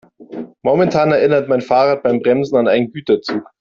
[0.63, 3.43] Momentan erinnert mein Fahrrad beim Bremsen an einen Güterzug.